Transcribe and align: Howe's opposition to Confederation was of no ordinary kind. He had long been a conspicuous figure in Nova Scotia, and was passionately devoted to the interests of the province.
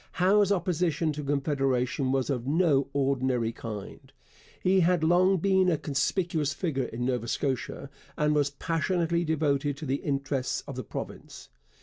Howe's 0.13 0.51
opposition 0.51 1.13
to 1.13 1.23
Confederation 1.23 2.11
was 2.11 2.31
of 2.31 2.47
no 2.47 2.87
ordinary 2.91 3.51
kind. 3.51 4.11
He 4.59 4.79
had 4.79 5.03
long 5.03 5.37
been 5.37 5.69
a 5.69 5.77
conspicuous 5.77 6.55
figure 6.55 6.85
in 6.85 7.05
Nova 7.05 7.27
Scotia, 7.27 7.87
and 8.17 8.33
was 8.33 8.49
passionately 8.49 9.23
devoted 9.23 9.77
to 9.77 9.85
the 9.85 9.97
interests 9.97 10.63
of 10.67 10.75
the 10.75 10.83
province. 10.83 11.49